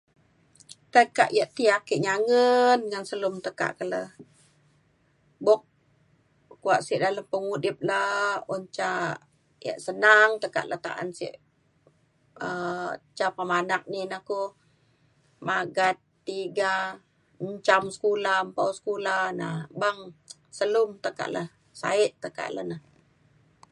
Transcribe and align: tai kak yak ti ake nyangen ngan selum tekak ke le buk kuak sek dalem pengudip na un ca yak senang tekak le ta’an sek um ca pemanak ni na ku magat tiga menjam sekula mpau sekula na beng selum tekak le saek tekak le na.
tai 0.93 1.05
kak 1.17 1.31
yak 1.37 1.49
ti 1.57 1.63
ake 1.77 1.95
nyangen 2.05 2.79
ngan 2.89 3.03
selum 3.09 3.35
tekak 3.45 3.71
ke 3.77 3.83
le 3.93 4.01
buk 5.45 5.61
kuak 6.63 6.81
sek 6.85 6.99
dalem 7.03 7.27
pengudip 7.31 7.77
na 7.89 7.99
un 8.53 8.61
ca 8.77 8.89
yak 9.65 9.79
senang 9.85 10.31
tekak 10.43 10.65
le 10.71 10.77
ta’an 10.85 11.09
sek 11.19 11.35
um 12.45 12.89
ca 13.17 13.27
pemanak 13.37 13.83
ni 13.91 14.01
na 14.11 14.17
ku 14.29 14.39
magat 15.47 15.97
tiga 16.27 16.73
menjam 17.43 17.83
sekula 17.95 18.33
mpau 18.49 18.69
sekula 18.77 19.15
na 19.39 19.47
beng 19.81 19.99
selum 20.57 20.89
tekak 21.05 21.29
le 21.35 21.43
saek 21.81 22.11
tekak 22.23 22.49
le 22.55 22.61
na. 22.71 22.77